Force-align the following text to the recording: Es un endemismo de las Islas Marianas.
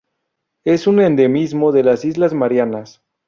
Es 0.63 0.87
un 0.87 0.99
endemismo 0.99 1.71
de 1.71 1.83
las 1.83 2.05
Islas 2.05 2.33
Marianas. 2.33 3.03